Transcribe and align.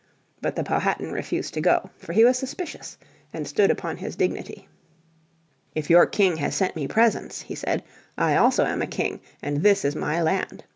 But 0.41 0.55
the 0.55 0.63
Powhatan 0.63 1.11
refused 1.11 1.53
to 1.53 1.61
go 1.61 1.91
for 1.99 2.13
he 2.13 2.25
was 2.25 2.35
suspicious 2.35 2.97
and 3.31 3.47
stood 3.47 3.69
upon 3.69 3.97
his 3.97 4.15
dignity. 4.15 4.67
"If 5.75 5.91
your 5.91 6.07
King 6.07 6.37
has 6.37 6.55
sent 6.55 6.75
me 6.75 6.87
presents," 6.87 7.41
he 7.43 7.53
said, 7.53 7.83
"I 8.17 8.35
also 8.35 8.65
am 8.65 8.81
a 8.81 8.87
king, 8.87 9.21
and 9.43 9.57
this 9.57 9.85
is 9.85 9.95
my 9.95 10.19
land. 10.19 10.63